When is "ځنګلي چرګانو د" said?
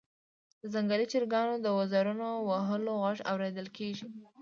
0.73-1.67